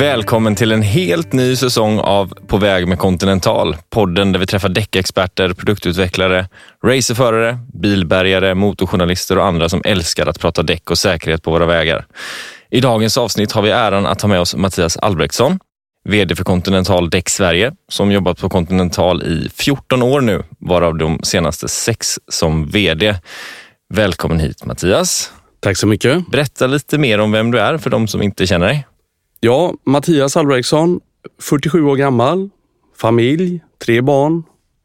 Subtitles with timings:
[0.00, 3.76] Välkommen till en helt ny säsong av På väg med Continental.
[3.90, 6.48] Podden där vi träffar däckexperter, produktutvecklare,
[6.84, 12.06] racerförare, bilbärgare, motorjournalister och andra som älskar att prata däck och säkerhet på våra vägar.
[12.70, 15.58] I dagens avsnitt har vi äran att ha med oss Mattias Albrektsson,
[16.08, 21.20] VD för Continental Däck Sverige, som jobbat på Continental i 14 år nu, varav de
[21.22, 23.14] senaste sex som VD.
[23.94, 25.32] Välkommen hit Mattias.
[25.62, 26.30] Tack så mycket.
[26.30, 28.86] Berätta lite mer om vem du är för de som inte känner dig.
[29.42, 31.00] Ja, Mattias Albrektsson,
[31.42, 32.50] 47 år gammal,
[32.96, 34.42] familj, tre barn,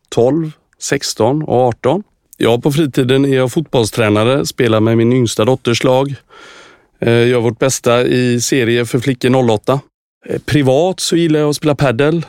[0.09, 2.03] 12, 16 och 18.
[2.37, 6.15] Ja, på fritiden är jag fotbollstränare, spelar med min yngsta dotters lag.
[6.99, 9.79] Eh, gör vårt bästa i serie för flickor 08.
[10.25, 12.25] Eh, privat så gillar jag att spela padel.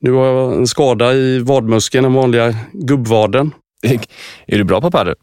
[0.00, 3.50] Nu har jag en skada i vadmuskeln, den vanliga gubbvaden.
[4.46, 5.14] Är du bra på padel?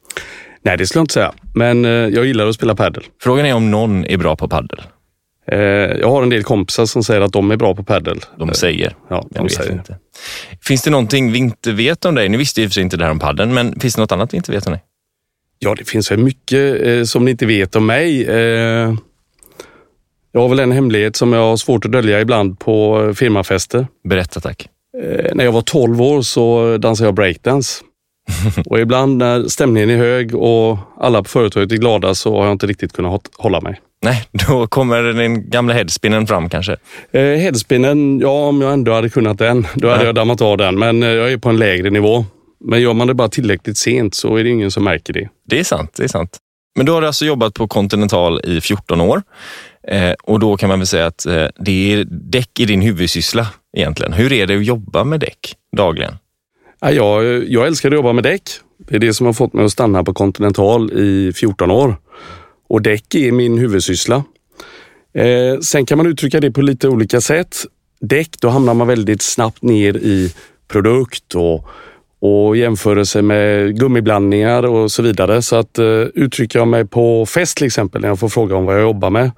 [0.62, 3.04] Nej, det skulle jag inte säga, men eh, jag gillar att spela padel.
[3.22, 4.82] Frågan är om någon är bra på padel.
[5.48, 5.60] Eh,
[6.00, 8.20] jag har en del kompisar som säger att de är bra på padel.
[8.38, 8.96] De säger.
[9.10, 9.72] Ja, de säger.
[9.72, 9.98] inte.
[10.62, 12.30] Finns det någonting vi inte vet om dig?
[12.30, 14.34] Nu visste och för sig inte det här om padden, men finns det något annat
[14.34, 14.82] vi inte vet om dig?
[15.60, 18.24] Ja, det finns väl mycket eh, som ni inte vet om mig.
[18.26, 18.94] Eh,
[20.34, 23.88] jag har väl en hemlighet som jag har svårt att dölja ibland på eh, firmafester.
[24.10, 24.68] Berätta tack.
[25.04, 27.84] Eh, när jag var 12 år så dansade jag breakdance.
[28.66, 32.52] och ibland när stämningen är hög och alla på företaget är glada så har jag
[32.52, 33.80] inte riktigt kunnat hå- hålla mig.
[34.04, 36.78] Nej, då kommer den gamla headspinnen fram kanske.
[37.12, 40.06] Eh, headspinnen, ja om jag ändå hade kunnat den, då hade Ja.
[40.06, 40.80] jag dammat av den.
[40.80, 42.26] Men eh, jag är på en lägre nivå.
[42.66, 45.30] Men gör man det bara tillräckligt sent så är det ingen som märker det.
[45.50, 46.38] Det är sant, det är sant.
[46.76, 49.22] Men då har du alltså jobbat på Continental i 14 år
[49.88, 53.48] eh, och då kan man väl säga att eh, det är däck i din huvudsyssla
[53.78, 54.14] egentligen.
[54.14, 56.14] Hur är det att jobba med däck dagligen?
[56.82, 58.42] Ja, jag, jag älskar att jobba med däck.
[58.90, 61.96] Det är det som har fått mig att stanna på Continental i 14 år.
[62.72, 64.24] Och däck är min huvudsyssla.
[65.14, 67.58] Eh, sen kan man uttrycka det på lite olika sätt.
[68.02, 70.34] Däck, då hamnar man väldigt snabbt ner i
[70.68, 71.66] produkt och,
[72.22, 75.42] och jämförelse med gummiblandningar och så vidare.
[75.42, 78.66] Så att eh, uttrycker jag mig på fest till exempel, när jag får fråga om
[78.66, 79.32] vad jag jobbar med,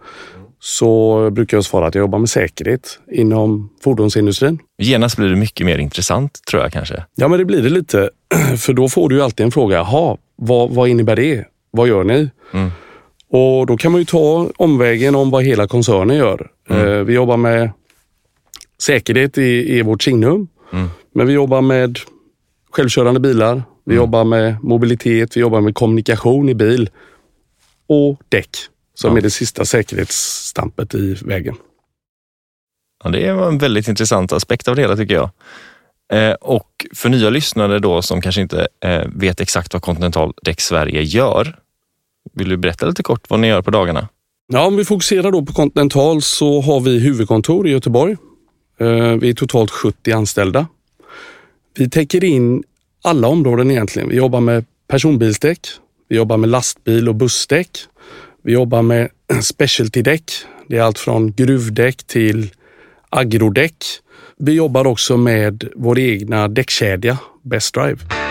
[0.59, 4.59] så brukar jag svara att jag jobbar med säkerhet inom fordonsindustrin.
[4.77, 7.03] Genast blir det mycket mer intressant tror jag kanske.
[7.15, 8.09] Ja, men det blir det lite.
[8.57, 9.75] För då får du ju alltid en fråga.
[9.77, 11.45] Jaha, vad, vad innebär det?
[11.71, 12.29] Vad gör ni?
[12.53, 12.71] Mm.
[13.35, 16.51] Och då kan man ju ta omvägen om vad hela koncernen gör.
[16.69, 17.71] Eh, vi jobbar med
[18.81, 20.47] säkerhet i, i vårt signum.
[20.73, 20.89] Mm.
[21.15, 21.99] Men vi jobbar med
[22.71, 23.63] självkörande bilar.
[23.85, 25.37] Vi jobbar med mobilitet.
[25.37, 26.89] Vi jobbar med kommunikation i bil.
[27.87, 28.49] Och däck
[28.93, 29.17] som Ja.
[29.17, 31.55] är det sista säkerhetsstampet i vägen.
[33.03, 35.29] Ja, det var en väldigt intressant aspekt av det hela tycker jag.
[36.13, 40.61] Eh, och för nya lyssnare då som kanske inte eh, vet exakt vad Continental Däck
[40.61, 41.59] Sverige gör.
[42.33, 44.07] Vill du berätta lite kort vad ni gör på dagarna?
[44.47, 48.17] Ja, om vi fokuserar då på Continental så har vi huvudkontor i Göteborg.
[48.79, 50.67] Eh, vi är totalt 70 anställda.
[51.77, 52.63] Vi täcker in
[53.03, 54.09] alla områden egentligen.
[54.09, 55.59] Vi jobbar med personbilsdäck,
[56.09, 57.69] vi jobbar med lastbil och bussdäck.
[58.43, 59.09] Vi jobbar med
[59.41, 60.31] specialtydäck.
[60.67, 62.51] Det är allt från gruvdäck till
[63.09, 63.85] agrodäck.
[64.37, 68.22] Vi jobbar också med vår egna däckkedja Best Drive.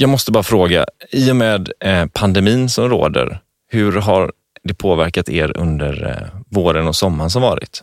[0.00, 4.32] Jag måste bara fråga, i och med eh, pandemin som råder, hur har
[4.64, 7.82] det påverkat er under eh, våren och sommaren som varit?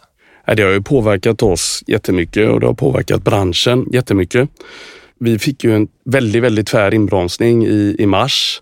[0.56, 4.50] Det har ju påverkat oss jättemycket och det har påverkat branschen jättemycket.
[5.20, 8.62] Vi fick ju en väldigt, väldigt tvär inbromsning i, i mars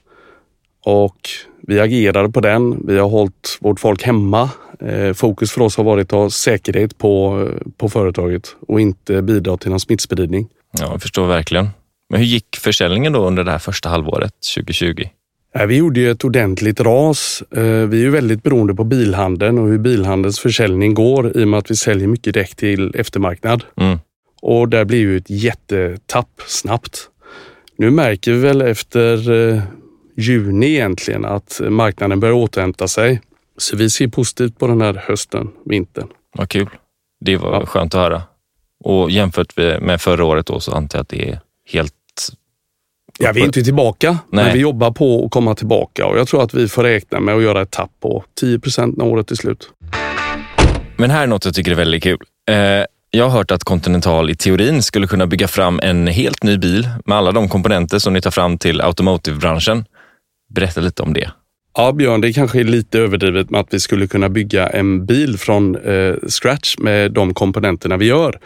[0.86, 1.30] och
[1.68, 2.88] vi agerade på den.
[2.88, 4.50] Vi har hållit vårt folk hemma.
[4.80, 7.48] Eh, fokus för oss har varit att ha säkerhet på,
[7.78, 10.50] på företaget och inte bidra till någon smittspridning.
[10.80, 11.70] Ja, jag förstår verkligen.
[12.14, 15.04] Men hur gick försäljningen då under det här första halvåret 2020?
[15.54, 17.44] Ja, Vi gjorde ju ett ordentligt ras.
[17.56, 21.48] Eh, Vi är ju väldigt beroende på bilhandeln och hur bilhandelns försäljning går i och
[21.48, 23.64] med att vi säljer mycket däck till eftermarknad.
[23.78, 24.00] Mm.
[24.42, 27.10] Och där blir ju ett jättetapp snabbt.
[27.78, 29.62] Nu märker vi väl efter eh,
[30.18, 33.22] juni egentligen att marknaden börjar återhämta sig.
[33.58, 36.08] Så vi ser positivt på den här hösten, vintern.
[36.38, 36.70] Vad kul.
[37.26, 37.66] Det var Ja.
[37.66, 38.22] skönt att höra.
[38.84, 41.40] Och jämfört med med förra året då så antar jag att det är
[41.72, 41.94] helt...
[43.20, 44.46] Ja, vi är inte tillbaka, Nej.
[44.46, 47.36] men vi jobbar på att komma tillbaka och jag tror att vi får räkna med
[47.36, 49.70] att göra ett tapp på 10 procent när året är slut.
[50.98, 52.18] Men här är något jag tycker är väldigt kul.
[52.50, 52.56] Eh,
[53.12, 56.90] jag har hört att Continental i teorin skulle kunna bygga fram en helt ny bil
[57.06, 59.86] med alla de komponenter som ni tar fram till automotive-branschen.
[60.56, 61.32] Berätta lite om det.
[61.78, 65.38] Ja, Björn, det kanske är lite överdrivet med att vi skulle kunna bygga en bil
[65.38, 68.40] från eh, scratch med de komponenterna vi gör.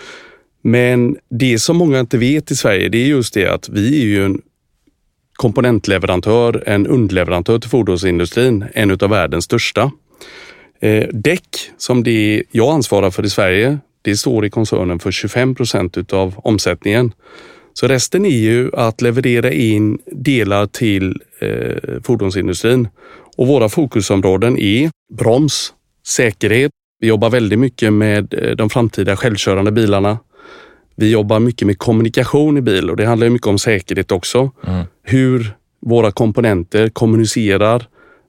[0.61, 4.05] Men det som många inte vet i Sverige, det är just det att vi är
[4.05, 4.41] ju en
[5.37, 9.91] komponentleverantör, en underleverantör till fordonsindustrin, en av världens största.
[10.79, 11.47] Eh, däck,
[11.77, 16.33] som det jag ansvarar för i Sverige, det står i koncernen för 25 procent utav
[16.37, 17.13] omsättningen.
[17.73, 22.87] Så resten är ju att leverera in delar till eh, fordonsindustrin.
[23.37, 25.73] Och våra fokusområden är broms,
[26.07, 26.71] säkerhet.
[26.99, 30.19] Vi jobbar väldigt mycket med eh, de framtida självkörande bilarna.
[30.95, 34.51] Vi jobbar mycket med kommunikation i bil och det handlar mycket om säkerhet också.
[34.67, 34.85] Mm.
[35.09, 37.87] Hur våra komponenter kommunicerar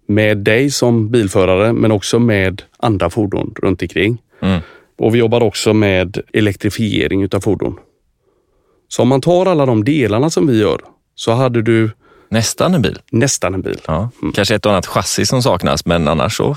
[0.09, 4.23] med dig som bilförare men också med andra fordon runt omkring.
[4.43, 4.61] Mm.
[4.99, 7.79] Och vi jobbar också med elektrifiering utav fordon.
[8.89, 10.81] Så om man tar alla de delarna som vi gör
[11.15, 11.91] så hade du
[12.31, 12.99] Nästan en bil?
[13.13, 13.81] Nästan en bil.
[13.87, 14.11] Ja.
[14.23, 14.33] Mm.
[14.33, 16.57] Kanske ett och annat chassi som saknas, men annars så?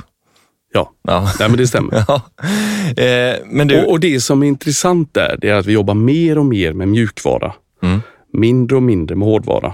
[0.73, 1.31] Ja, ja.
[1.39, 2.03] Nej, men det stämmer.
[2.07, 2.21] ja.
[3.03, 3.83] eh, men du...
[3.83, 6.73] och, och, det som är intressant där, det är att vi jobbar mer och mer
[6.73, 7.53] med mjukvara.
[7.83, 8.01] Mm.
[8.33, 9.73] Mindre och mindre med hårdvara.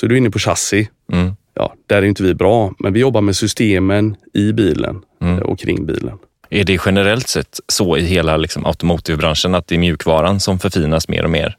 [0.00, 0.88] Så du är inne på chassi.
[1.12, 1.32] Mm.
[1.54, 5.38] Ja, där är inte vi bra, men vi jobbar med systemen i bilen mm.
[5.38, 6.18] och kring bilen.
[6.50, 11.08] Är det generellt sett så i hela liksom, automotivbranschen att det är mjukvaran som förfinas
[11.08, 11.56] mer och mer?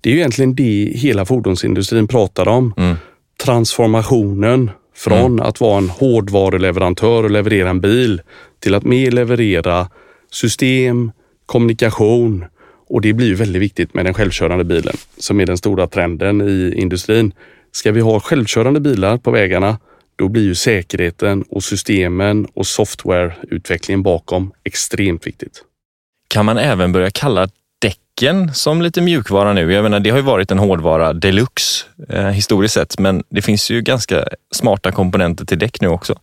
[0.00, 2.74] Det är ju egentligen det hela fordonsindustrin pratar om.
[2.76, 2.96] Mm.
[3.44, 5.46] Transformationen från mm.
[5.46, 8.22] att vara en hårdvaruleverantör och leverera en bil
[8.60, 9.88] till att mer leverera
[10.30, 11.12] system,
[11.46, 12.44] kommunikation
[12.88, 16.74] och det blir väldigt viktigt med den självkörande bilen som är den stora trenden i
[16.76, 17.32] industrin.
[17.72, 19.78] Ska vi ha självkörande bilar på vägarna,
[20.16, 25.62] då blir ju säkerheten och systemen och softwareutvecklingen bakom extremt viktigt.
[26.28, 27.48] Kan man även börja kalla
[27.78, 29.72] däcken som lite mjukvara nu?
[29.72, 33.70] Jag menar, det har ju varit en hårdvara deluxe eh, historiskt sett, men det finns
[33.70, 34.24] ju ganska
[34.54, 36.18] smarta komponenter till däck nu också.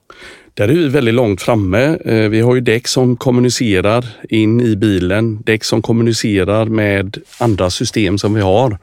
[0.54, 1.98] Där är vi väldigt långt framme.
[2.06, 7.70] Eh, vi har ju däck som kommunicerar in i bilen, däck som kommunicerar med andra
[7.70, 8.78] system som vi har.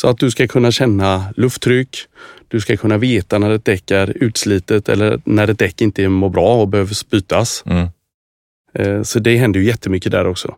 [0.00, 1.96] Så att du ska kunna känna lufttryck,
[2.48, 6.28] du ska kunna veta när ett däck är utslitet eller när ett däck inte mår
[6.28, 7.64] bra och behöver bytas.
[7.66, 7.88] Mm.
[8.74, 10.54] Eh, så det händer ju jättemycket där också.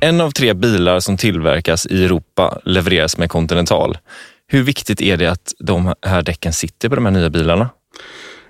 [0.00, 3.98] En av tre bilar som tillverkas i Europa levereras med Continental.
[4.46, 7.70] Hur viktigt är det att de här däcken sitter på de här nya bilarna?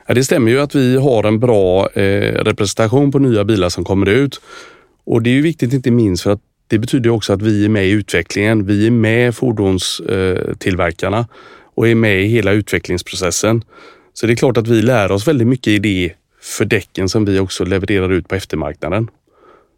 [0.06, 3.84] Ja, det stämmer ju att vi har en bra eh, representation på nya bilar som
[3.84, 4.40] kommer ut.
[5.06, 6.40] Och det är ju viktigt inte minst för att
[6.74, 8.66] det betyder också att vi är med i utvecklingen.
[8.66, 11.26] Vi är med fordonstillverkarna eh,
[11.74, 13.64] och är med i hela utvecklingsprocessen.
[14.14, 17.24] Så det är klart att vi lär oss väldigt mycket i det för däcken som
[17.24, 19.10] vi också levererar ut på eftermarknaden.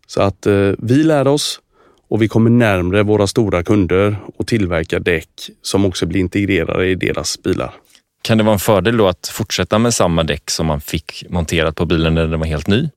[0.06, 1.60] Så att eh, vi lär oss
[2.08, 6.94] och vi kommer närmre våra stora kunder och tillverkar däck som också blir integrerade i
[6.94, 7.74] deras bilar.
[8.22, 11.76] Kan det vara en fördel då att fortsätta med samma däck som man fick monterat
[11.76, 12.88] på bilen när den var helt ny?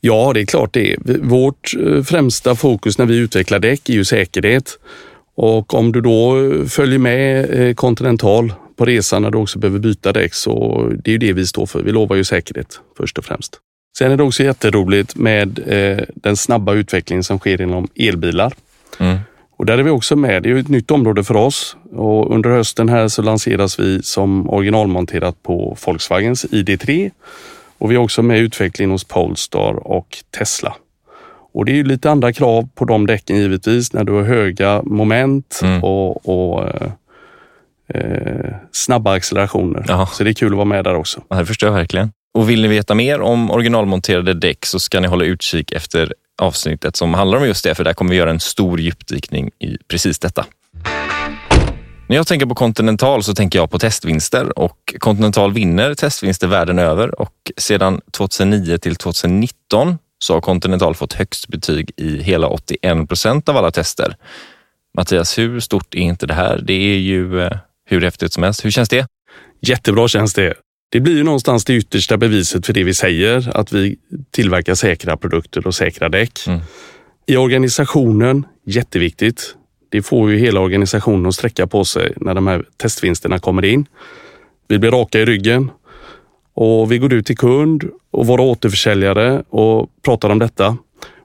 [0.00, 0.96] Ja, det är klart det.
[1.22, 4.78] Vårt eh, främsta fokus när vi utvecklar däck är ju säkerhet.
[5.34, 6.36] Och om du då
[6.68, 11.12] följer med eh, Continental på resan när du också behöver byta däck så det är
[11.12, 11.82] ju det vi står för.
[11.82, 13.58] Vi lovar ju säkerhet först och främst.
[13.98, 18.52] Sen är det också jätteroligt med eh, den snabba utvecklingen som sker inom elbilar.
[18.98, 19.18] Mm.
[19.56, 20.42] Och där är vi också med.
[20.42, 24.50] Det är ett nytt område för oss och under hösten här så lanseras vi som
[24.50, 27.10] originalmonterat på Volkswagens ID3
[27.80, 30.74] och vi är också med i utvecklingen hos Polestar och Tesla.
[31.52, 35.60] Och det är lite andra krav på de däcken givetvis när du har höga moment
[35.62, 35.84] mm.
[35.84, 36.92] och, och eh,
[37.94, 39.84] eh, snabba accelerationer.
[39.88, 40.06] Jaha.
[40.06, 41.22] Så det är kul att vara med där också.
[41.28, 42.12] Ja, det förstår jag verkligen.
[42.34, 46.96] Och vill ni veta mer om originalmonterade däck så ska ni hålla utkik efter avsnittet
[46.96, 50.18] som handlar om just det, för där kommer vi göra en stor djupdykning i precis
[50.18, 50.46] detta.
[52.10, 56.78] När jag tänker på Continental så tänker jag på testvinster och Continental vinner testvinster världen
[56.78, 63.08] över och sedan 2009 till 2019 så har Continental fått högst betyg i hela 81
[63.08, 64.16] procent av alla tester.
[64.96, 66.60] Mattias, hur stort är inte det här?
[66.64, 68.64] Det är ju eh, hur häftigt som helst.
[68.64, 69.06] Hur känns det?
[69.60, 70.54] Jättebra känns det.
[70.92, 73.96] Det blir ju någonstans det yttersta beviset för det vi säger, att vi
[74.30, 76.46] tillverkar säkra produkter och säkra däck.
[76.46, 76.60] Mm.
[77.26, 79.56] I organisationen, jätteviktigt.
[79.90, 83.86] Det får ju hela organisationen att sträcka på sig när de här testvinsterna kommer in.
[84.68, 85.70] Vi blir raka i ryggen
[86.54, 90.76] och vi går ut till kund och våra återförsäljare och pratar om detta.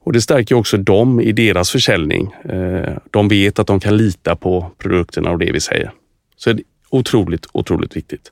[0.04, 2.34] Och Det stärker också dem i deras försäljning.
[2.50, 5.92] Eh, de vet att de kan lita på produkterna och det vi säger.
[6.38, 8.32] Så det är otroligt, otroligt viktigt.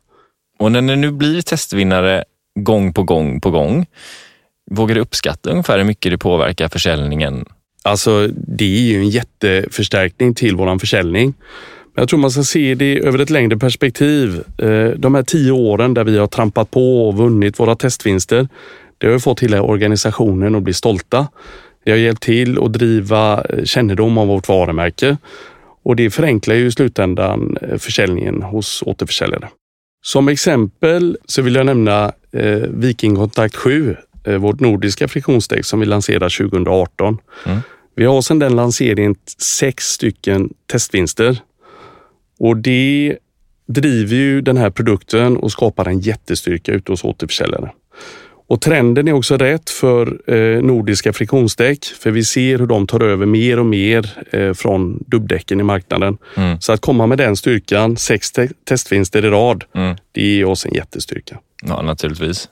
[0.60, 2.24] Och när ni nu blir testvinnare
[2.60, 3.86] gång på gång på gång,
[4.72, 7.46] vågar du uppskatta ungefär hur mycket det påverkar försäljningen?
[7.84, 11.34] Alltså, det är ju en jätteförstärkning till våran försäljning.
[11.96, 14.44] Jag tror man ska se det över ett längre perspektiv.
[14.58, 18.48] Eh, de här tio åren där vi har trampat på och vunnit våra testvinster,
[18.98, 21.28] det har fått hela organisationen att bli stolta.
[21.86, 25.18] Det har hjälpt till att driva eh, kännedom om vårt varumärke
[25.84, 29.50] och det förenklar ju i slutändan eh, försäljningen hos återförsäljare.
[30.06, 32.12] Som exempel så vill jag nämna
[32.70, 33.96] Viking Kontakt 7
[34.38, 37.18] vårt nordiska friktionsdäck som vi lanserade 2018.
[37.46, 37.60] Mm.
[37.96, 41.38] Vi har sedan den lanseringen sex stycken testvinster
[42.40, 43.18] och det
[43.68, 47.72] driver ju den här produkten och skapar en jättestyrka ute hos återförsäljare.
[48.48, 53.00] Och trenden är också rätt för eh, nordiska friktionsdäck, för vi ser hur de tar
[53.00, 56.18] över mer och mer eh, från dubbdäcken i marknaden.
[56.38, 56.62] Mm.
[56.62, 59.96] Så att komma med den styrkan, sex te testvinster i rad, Mm.
[60.12, 61.40] det ger oss en jättestyrka.
[61.64, 62.50] Ja, naturligtvis.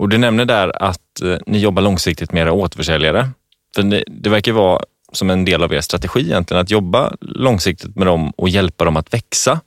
[0.00, 3.28] Och du nämner där att eh, ni jobbar långsiktigt med era återförsäljare.
[3.74, 7.96] För det, det verkar vara som en del av er strategi egentligen, att jobba långsiktigt
[7.96, 9.60] med dem och hjälpa dem att växa.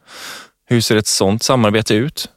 [0.66, 2.30] Hur ser ett sådant samarbete ut?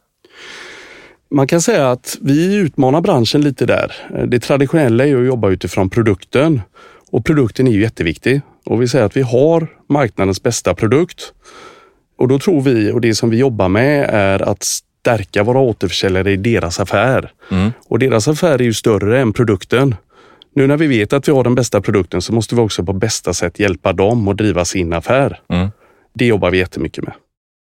[1.30, 3.92] Man kan säga att vi utmanar branschen lite där.
[4.14, 6.60] Eh, det traditionella är att jobba utifrån produkten
[7.10, 8.40] och produkten är ju jätteviktig.
[8.64, 11.32] Och vi säger att vi har marknadens bästa produkt
[12.18, 14.64] och då tror vi och det som vi jobbar med är att
[15.06, 17.32] stärka våra återförsäljare i deras affär.
[17.50, 17.72] Mm.
[17.88, 19.94] Och deras affär är ju större än produkten.
[20.54, 22.92] Nu när vi vet att vi har den bästa produkten så måste vi också på
[22.92, 25.40] bästa sätt hjälpa dem att driva sin affär.
[25.48, 25.68] Mm.
[26.14, 27.14] Det jobbar vi jättemycket med.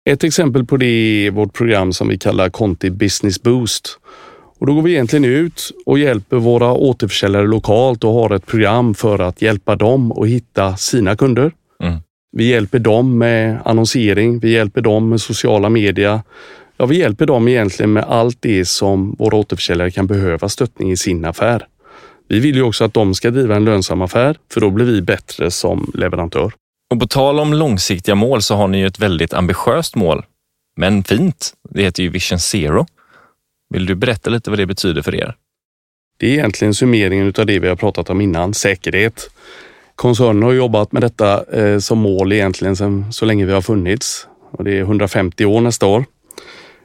[0.10, 4.00] Ett exempel på det är vårt program som vi kallar Conti Business Boost.
[4.60, 8.94] Och då går vi egentligen ut och hjälper våra återförsäljare lokalt och har ett program
[8.96, 11.52] för att hjälpa dem att hitta sina kunder.
[11.84, 11.98] Mm.
[12.32, 16.24] Vi hjälper dem med annonsering, vi hjälper dem med sociala media.
[16.78, 20.98] Ja, vi hjälper dem egentligen med allt det som våra återförsäljare kan behöva stöttning i
[20.98, 21.68] sin affär.
[22.28, 25.02] Vi vill ju också att de ska driva en lönsam affär, för då blir vi
[25.02, 26.54] bättre som leverantör.
[26.92, 30.26] Och på tal om långsiktiga mål så har ni ju ett väldigt ambitiöst mål.
[30.78, 31.54] Men fint.
[31.70, 32.86] Det heter ju Vision Zero.
[33.70, 35.36] Vill du berätta lite vad det betyder för er?
[36.18, 39.30] Det är egentligen summeringen av det vi har pratat om innan, säkerhet.
[39.96, 44.28] Koncernen har jobbat med detta eh, som mål egentligen sedan så länge vi har funnits
[44.52, 46.06] och det är 150 år nästa år.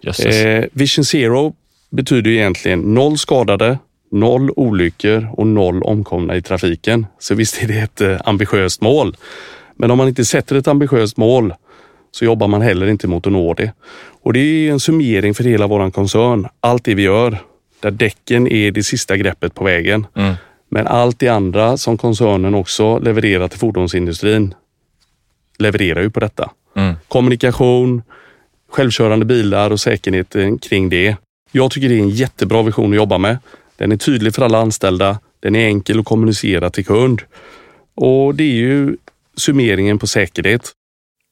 [0.05, 1.55] Eh, Vision Zero
[1.91, 3.79] betyder egentligen noll skadade,
[4.11, 7.07] noll olyckor och noll omkomna i trafiken.
[7.19, 9.17] Så visst är det ett eh, ambitiöst mål.
[9.77, 11.55] Men om man inte sätter ett ambitiöst mål
[12.13, 13.73] så jobbar man heller inte mot att nå det.
[14.23, 16.49] Och det är en summering för hela våran koncern.
[16.61, 17.39] Allt det vi gör,
[17.81, 20.07] där däcken är det sista greppet på vägen.
[20.17, 20.35] Mm.
[20.69, 24.55] Men allt det andra som koncernen också levererar till fordonsindustrin
[25.59, 26.51] levererar ju på detta.
[26.77, 26.95] Mm.
[27.09, 28.03] Kommunikation,
[28.71, 31.17] självkörande bilar och säkerheten kring det.
[31.53, 33.39] Jag tycker det är en jättebra vision att jobba med.
[33.77, 35.19] Den är tydlig för alla anställda.
[35.41, 37.23] Den är enkel att kommunicera till kund.
[37.95, 38.97] Och det är ju
[39.37, 40.73] summeringen på säkerhet.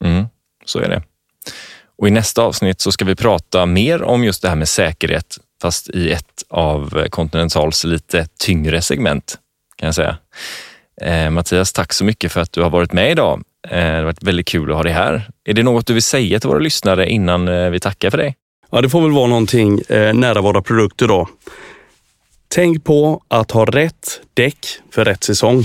[0.05, 0.25] Mm,
[0.65, 1.03] så är det.
[1.99, 5.39] Och I nästa avsnitt så ska vi prata mer om just det här med säkerhet,
[5.63, 9.39] fast i ett av Continentals lite tyngre segment
[9.77, 10.17] kan jag säga.
[11.01, 13.43] Eh, Mattias, tack så mycket för att du har varit med idag.
[13.69, 15.31] Eh, det har varit väldigt kul att ha dig här.
[15.45, 18.37] Är det något du vill säga till våra lyssnare innan eh, vi tackar för dig?
[18.71, 21.29] Ja, det får väl vara någonting eh, nära våra produkter då.
[22.49, 25.65] Tänk på att ha rätt däck för rätt säsong.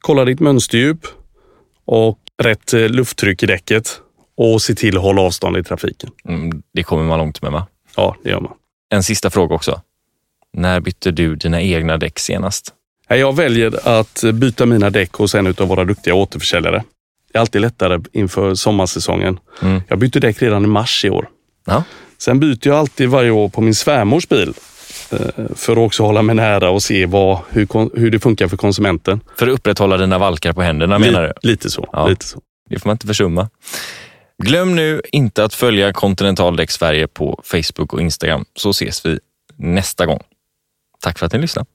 [0.00, 0.98] Kolla ditt mönsterdjup
[1.84, 4.00] och rätt lufttryck i däcket
[4.36, 6.10] och se till att hålla avstånd i trafiken.
[6.28, 7.66] Mm, det kommer man långt med va?
[7.96, 8.52] Ja, det gör man.
[8.90, 9.80] En sista fråga också.
[10.52, 12.74] När bytte du dina egna däck senast?
[13.16, 16.84] Jag väljer att byta mina däck hos en av våra duktiga återförsäljare.
[17.32, 19.38] Det är alltid lättare inför sommarsäsongen.
[19.62, 19.80] Mm.
[19.88, 21.28] Jag bytte däck redan i mars i år.
[21.66, 21.84] Ja.
[22.18, 24.54] Sen byter jag alltid varje år på min svärmors bil
[25.10, 25.18] eh,
[25.56, 29.20] för att också hålla mig nära och se vad, hur, hur det funkar för konsumenten.
[29.38, 31.26] För att upprätthålla dina valkar på händerna menar du?
[31.28, 31.88] Li- Lite så.
[31.92, 32.06] Ja.
[32.08, 32.40] Lite så.
[32.70, 33.48] Det får man inte försumma.
[34.42, 39.18] Glöm nu inte att följa Continental Däck Sverige på Facebook och Instagram så ses vi
[39.56, 40.20] nästa gång.
[41.00, 41.66] Tack för att ni lyssnade.